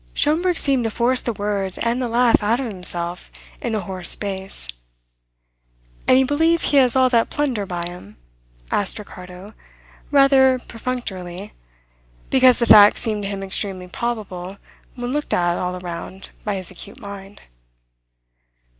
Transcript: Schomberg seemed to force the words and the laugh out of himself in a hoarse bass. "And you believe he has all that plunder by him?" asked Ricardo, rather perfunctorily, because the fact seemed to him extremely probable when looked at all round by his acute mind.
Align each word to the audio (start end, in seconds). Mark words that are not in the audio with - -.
Schomberg 0.15 0.57
seemed 0.57 0.83
to 0.85 0.89
force 0.89 1.21
the 1.21 1.31
words 1.33 1.77
and 1.77 2.01
the 2.01 2.07
laugh 2.07 2.41
out 2.41 2.59
of 2.59 2.65
himself 2.65 3.31
in 3.61 3.75
a 3.75 3.81
hoarse 3.81 4.15
bass. 4.15 4.67
"And 6.07 6.17
you 6.17 6.25
believe 6.25 6.63
he 6.63 6.77
has 6.77 6.95
all 6.95 7.07
that 7.09 7.29
plunder 7.29 7.67
by 7.67 7.83
him?" 7.85 8.17
asked 8.71 8.97
Ricardo, 8.97 9.53
rather 10.09 10.57
perfunctorily, 10.67 11.53
because 12.31 12.57
the 12.57 12.65
fact 12.65 12.97
seemed 12.97 13.21
to 13.21 13.29
him 13.29 13.43
extremely 13.43 13.87
probable 13.87 14.57
when 14.95 15.11
looked 15.11 15.35
at 15.35 15.59
all 15.59 15.79
round 15.79 16.31
by 16.43 16.55
his 16.55 16.71
acute 16.71 16.99
mind. 16.99 17.41